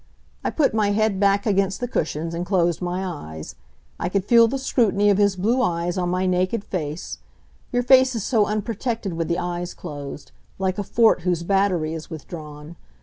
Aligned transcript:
I 0.43 0.49
put 0.49 0.73
my 0.73 0.93
head 0.93 1.19
back 1.19 1.45
against 1.45 1.79
the 1.79 1.87
cushions 1.87 2.33
and 2.33 2.43
closed 2.43 2.81
my 2.81 3.05
eyes. 3.05 3.53
I 3.99 4.09
could 4.09 4.25
feel 4.25 4.47
the 4.47 4.57
scrutiny 4.57 5.11
of 5.11 5.19
his 5.19 5.35
blue 5.35 5.61
eyes 5.61 5.95
on 5.95 6.09
my 6.09 6.25
naked 6.25 6.63
face 6.63 7.19
your 7.71 7.83
face 7.83 8.15
is 8.15 8.23
so 8.23 8.47
unprotected 8.47 9.13
with 9.13 9.27
the 9.27 9.37
eyes 9.37 9.75
closed; 9.75 10.31
like 10.57 10.79
a 10.79 10.83
fort 10.83 11.21
whose 11.21 11.43
battery 11.43 11.93
is 11.93 12.09
withdrawn. 12.09 12.77